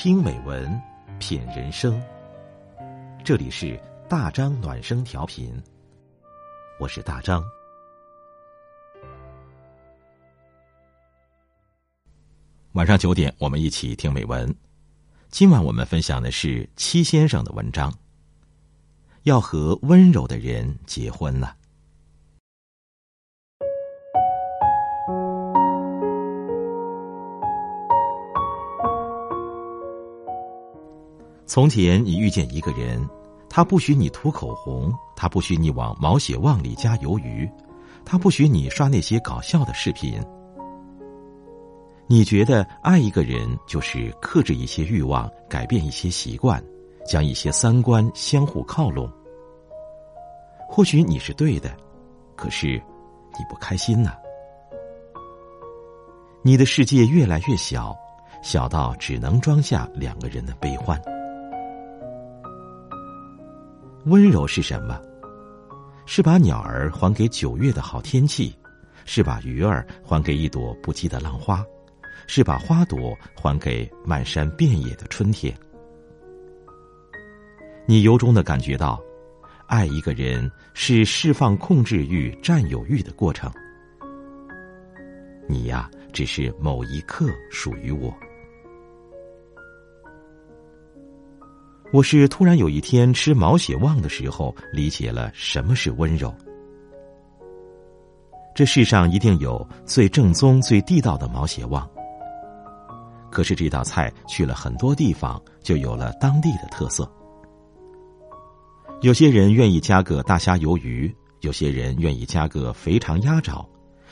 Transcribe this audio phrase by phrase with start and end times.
[0.00, 0.80] 听美文，
[1.18, 2.00] 品人生。
[3.24, 3.76] 这里是
[4.08, 5.52] 大张暖声调频，
[6.78, 7.42] 我是大张。
[12.74, 14.54] 晚上九点，我们一起听美文。
[15.30, 17.92] 今晚我们分享的是七先生的文章。
[19.24, 21.56] 要和温柔的人结婚了。
[31.48, 33.02] 从前，你遇见一个人，
[33.48, 37.50] 他不许你涂口红，他不许你往毛血旺里加鱿鱼，
[38.04, 40.22] 他不许你刷那些搞笑的视频。
[42.06, 46.62] 你觉得爱一个人就是克制一些欲望，改变一些习惯，
[47.06, 49.10] 将一些三观相互靠拢。
[50.68, 51.74] 或许你是对的，
[52.36, 52.74] 可是
[53.38, 54.12] 你不开心呐。
[56.42, 57.96] 你的世界越来越小，
[58.42, 61.00] 小到只能装下两个人的悲欢。
[64.08, 65.00] 温柔是什么？
[66.06, 68.56] 是把鸟儿还给九月的好天气，
[69.04, 71.64] 是把鱼儿还给一朵不羁的浪花。
[72.26, 75.54] 是把花朵还给漫山遍野的春天。
[77.86, 79.00] 你由衷的感觉到，
[79.66, 83.50] 爱一个人是释放控制欲、占有欲的过程。
[85.48, 88.14] 你呀，只是某一刻属于我。
[91.90, 96.34] 我是突然有一天吃毛血旺的时候，理解了什么是温柔。
[98.54, 101.88] 这世上一定有最正宗、最地道的毛血旺。
[103.30, 107.10] 可是这道菜去了很多地方，就有了当地的特色。
[109.00, 113.66] 有些人愿意加个大虾鱿鱼，有些人愿意加个肥肠鸭爪，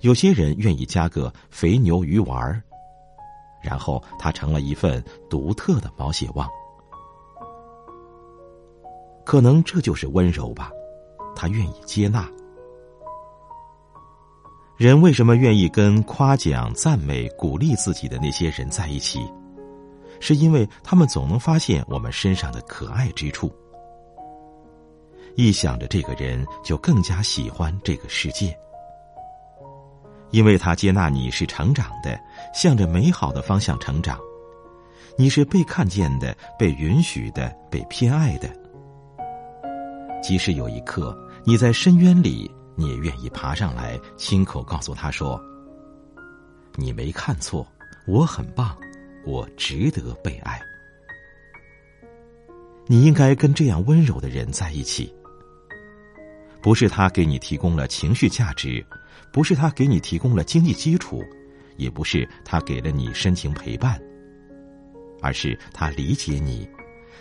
[0.00, 2.62] 有些人愿意加个肥牛鱼丸儿，
[3.62, 6.48] 然后它成了一份独特的毛血旺。
[9.28, 10.72] 可能这就是温柔吧，
[11.36, 12.26] 他愿意接纳。
[14.78, 19.20] 人为什么愿意跟夸奖、赞美、鼓励自己的那些人在一起？
[20.18, 23.52] 是因为他们总能发现我们身上的可爱之处。
[25.36, 28.58] 一想着这个人，就更加喜欢这个世界，
[30.30, 32.18] 因为他接纳你是成长的，
[32.54, 34.18] 向着美好的方向成长。
[35.18, 38.48] 你是被看见的、被允许的、被偏爱的。
[40.22, 42.50] 即使有一刻你在深渊里。
[42.80, 45.42] 你也愿意爬上来，亲口告诉他说
[46.78, 47.66] ：“你没看错，
[48.06, 48.78] 我很棒，
[49.26, 50.62] 我值得被爱。”
[52.86, 55.12] 你应该跟这样温柔的人在一起。
[56.62, 58.86] 不是他给你提供了情绪价值，
[59.32, 61.20] 不是他给你提供了经济基础，
[61.78, 64.00] 也不是他给了你深情陪伴，
[65.20, 66.64] 而是他理解你，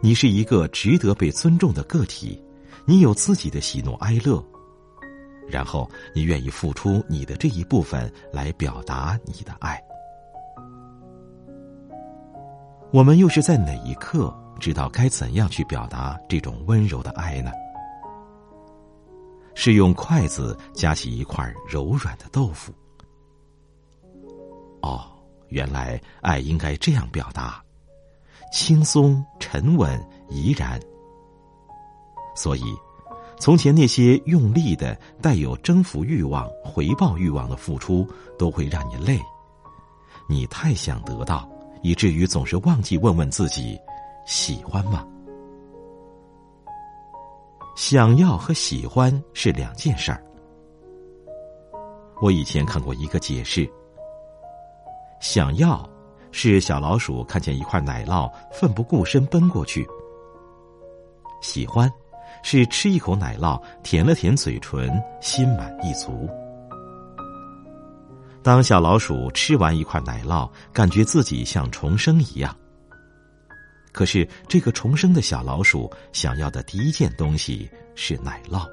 [0.00, 2.42] 你是一个值得被尊重的个体，
[2.84, 4.42] 你有自己的喜怒哀乐。
[5.48, 9.82] 然后，你愿意付出你的这一部分来表达你的爱。
[12.92, 17.50] 我们又是在哪一刻知道该怎样去表达这种温柔的爱呢？
[19.54, 22.72] 是用筷子夹起一块柔软的豆腐。
[24.80, 25.04] 哦，
[25.48, 27.62] 原来爱应该这样表达：
[28.52, 30.80] 轻松、沉稳、怡然。
[32.34, 32.62] 所以。
[33.38, 38.06] 从前那些用力的、带有征服欲望、回报欲望的付出，
[38.38, 39.18] 都会让你累。
[40.28, 41.48] 你太想得到，
[41.82, 43.76] 以至于总是忘记问问自己：
[44.26, 45.04] 喜欢吗？
[47.74, 50.22] 想要和喜欢是两件事儿。
[52.20, 53.68] 我以前看过一个解释：
[55.20, 55.84] 想要
[56.30, 59.82] 是小老鼠看见一块奶酪，奋不顾身奔过去；
[61.40, 61.92] 喜欢。
[62.42, 66.28] 是吃一口奶酪，舔了舔嘴唇，心满意足。
[68.42, 72.54] 当小老鼠吃完一块奶酪，感觉自己像重生一样。
[73.92, 78.66] 可是，这个重生的小老鼠想要的第一件东西是奶酪。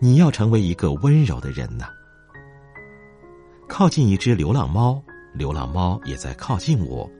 [0.00, 1.86] 你要成为一个温柔的人呐！
[3.68, 5.02] 靠近一只流浪猫，
[5.34, 7.10] 流浪猫也在靠近我。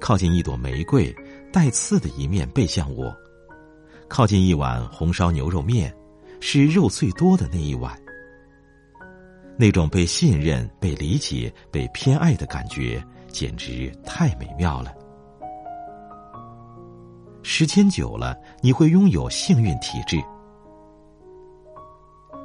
[0.00, 1.14] 靠近一朵玫瑰。
[1.52, 3.14] 带刺的一面背向我，
[4.08, 5.94] 靠近一碗红烧牛肉面，
[6.40, 7.96] 是肉最多的那一碗。
[9.56, 14.94] 那种被信任、被理解、被偏爱的感觉，简直太美妙了。
[17.42, 20.18] 时间久了，你会拥有幸运体质。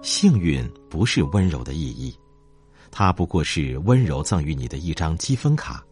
[0.00, 2.16] 幸运不是温柔的意义，
[2.90, 5.84] 它不过是温柔赠予你的一张积分卡。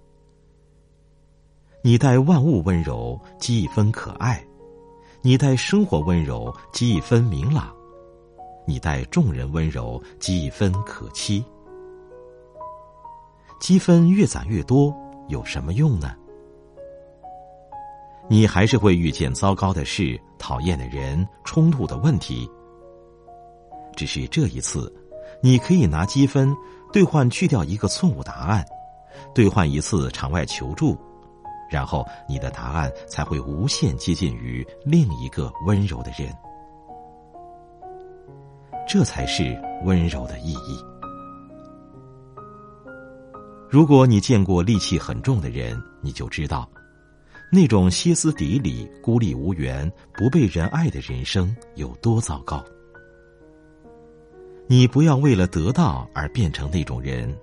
[1.82, 4.36] 你待万物温柔，积一分可爱；
[5.22, 7.72] 你待生活温柔，积一分明朗；
[8.66, 11.42] 你待众人温柔，积一分可期。
[13.58, 14.94] 积分越攒越多，
[15.28, 16.14] 有什么用呢？
[18.28, 22.48] 你还是会遇见糟糕的事、讨厌的人、冲突的问题。
[23.96, 24.92] 只是这一次，
[25.42, 26.54] 你可以拿积分
[26.92, 28.62] 兑换去掉一个错误答案，
[29.34, 30.96] 兑换一次场外求助，
[31.70, 36.30] 然后你的答案才会无限接近于另一个温柔的人。
[38.88, 40.84] 这才是温柔的意义。
[43.70, 46.68] 如果你见过戾气很重的人，你就知道。
[47.52, 52.64] 那种歇斯底里、孤立无援、不被人爱的人生有多糟糕？
[54.68, 57.36] 你不要为了得到而变成那种人，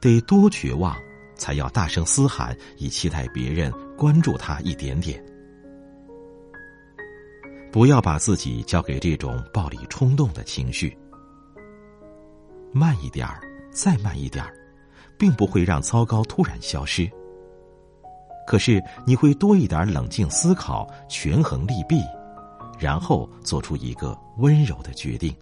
[0.00, 0.96] 得多绝望，
[1.40, 5.24] 才要大声嘶喊，以期待别人关注他一点点。
[7.72, 10.94] 不要把自己交给这种暴力冲动的情绪。
[12.72, 13.40] 慢一点儿，
[13.72, 14.52] 再慢一点儿，
[15.18, 17.10] 并不会让糟糕突然消失。
[18.46, 22.02] 可是你会多一点冷静思考，权衡利弊，
[22.78, 25.34] 然后做出一个温柔的决定。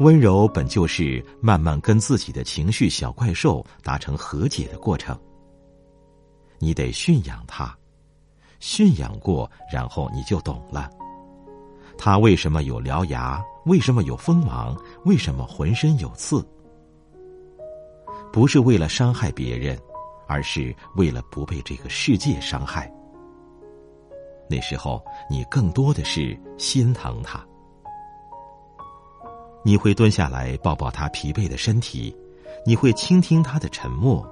[0.00, 5.18] 温柔本就是慢慢跟自己的情绪小怪兽达成和解的过程。
[6.58, 7.76] 你得驯养它，
[8.60, 10.90] 驯养过，然后你就懂了。
[11.96, 13.42] 它为什么有獠牙？
[13.66, 14.76] 为什么有锋芒？
[15.04, 16.46] 为什么浑身有刺？
[18.32, 19.78] 不是为了伤害别人。
[20.30, 22.92] 而是为了不被这个世界伤害。
[24.46, 27.42] 那时候，你更多的是心疼他。
[29.64, 32.14] 你会蹲下来抱抱他疲惫的身体，
[32.64, 34.26] 你会倾听他的沉默，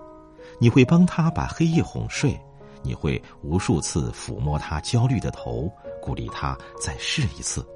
[0.58, 2.38] 你会帮他把黑夜哄睡，
[2.82, 5.70] 你会无数次抚摸他焦虑的头，
[6.00, 7.66] 鼓励他再试一次。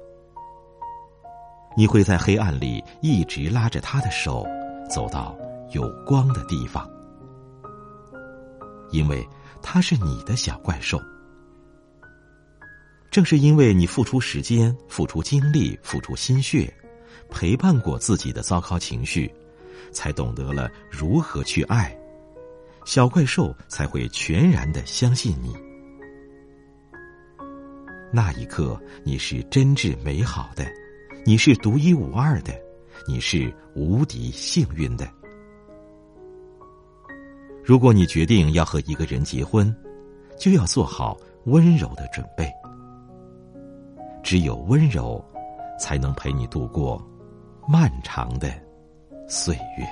[1.77, 4.45] 你会在黑暗里一直拉着他的手，
[4.89, 5.37] 走到
[5.71, 6.89] 有光的地方。
[8.91, 9.25] 因为
[9.61, 10.99] 他是你的小怪兽，
[13.09, 16.73] 正是因为你付出时间、付出精力、付出心血，
[17.29, 19.33] 陪伴过自己的糟糕情绪，
[19.91, 21.97] 才懂得了如何去爱，
[22.85, 25.55] 小怪兽才会全然的相信你。
[28.11, 30.65] 那一刻，你是真挚美好的，
[31.25, 32.53] 你是独一无二的，
[33.07, 35.09] 你是无敌幸运的。
[37.63, 39.73] 如果你决定要和一个人结婚，
[40.37, 42.51] 就要做好温柔的准备。
[44.23, 45.23] 只有温柔，
[45.81, 47.03] 才能陪你度过
[47.67, 48.47] 漫长的
[49.27, 49.87] 岁月。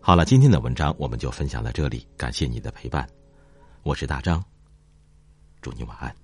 [0.00, 3.04] 好了，今天的文章我们就分享到这里，感谢你的陪伴，
[3.82, 4.40] 我是大张，
[5.60, 6.23] 祝你晚安。